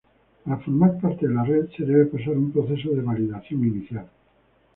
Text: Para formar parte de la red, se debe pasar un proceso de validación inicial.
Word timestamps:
Para 0.43 0.57
formar 0.57 0.99
parte 0.99 1.27
de 1.27 1.33
la 1.35 1.43
red, 1.43 1.67
se 1.77 1.83
debe 1.85 2.07
pasar 2.07 2.35
un 2.35 2.51
proceso 2.51 2.89
de 2.89 3.03
validación 3.03 3.63
inicial. 3.67 4.09